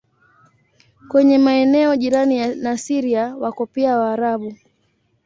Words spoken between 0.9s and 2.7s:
Kwenye maeneo jirani